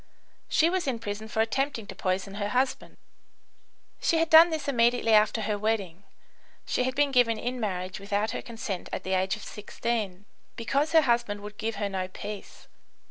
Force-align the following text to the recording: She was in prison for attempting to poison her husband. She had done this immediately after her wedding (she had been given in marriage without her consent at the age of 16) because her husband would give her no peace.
She 0.49 0.67
was 0.67 0.87
in 0.87 0.97
prison 0.97 1.27
for 1.27 1.41
attempting 1.41 1.85
to 1.85 1.93
poison 1.93 2.33
her 2.41 2.49
husband. 2.49 2.97
She 4.01 4.17
had 4.17 4.31
done 4.31 4.49
this 4.49 4.67
immediately 4.67 5.13
after 5.13 5.41
her 5.41 5.59
wedding 5.59 6.05
(she 6.65 6.85
had 6.85 6.95
been 6.95 7.11
given 7.11 7.37
in 7.37 7.59
marriage 7.59 7.99
without 7.99 8.31
her 8.31 8.41
consent 8.41 8.89
at 8.91 9.03
the 9.03 9.13
age 9.13 9.35
of 9.35 9.43
16) 9.43 10.25
because 10.55 10.93
her 10.93 11.01
husband 11.01 11.41
would 11.41 11.59
give 11.59 11.75
her 11.75 11.87
no 11.87 12.07
peace. 12.07 12.67